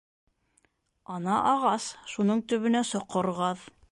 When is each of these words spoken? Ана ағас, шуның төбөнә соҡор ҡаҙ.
Ана 1.15 1.35
ағас, 1.51 1.85
шуның 2.15 2.43
төбөнә 2.53 2.85
соҡор 2.95 3.33
ҡаҙ. 3.45 3.71